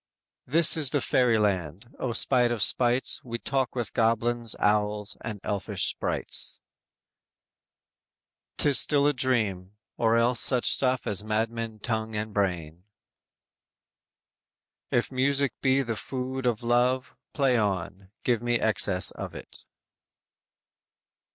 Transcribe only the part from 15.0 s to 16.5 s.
music be the food